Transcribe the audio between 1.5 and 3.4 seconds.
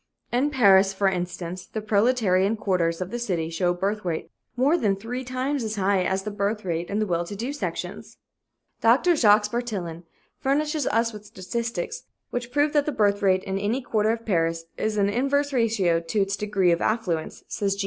the proletarian quarters of the